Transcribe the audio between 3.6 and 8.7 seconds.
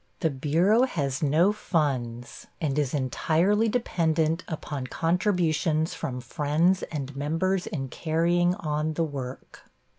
dependent upon contributions from friends and members in carrying